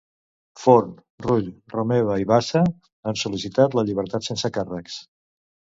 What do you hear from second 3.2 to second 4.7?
sol·licitat la llibertat sense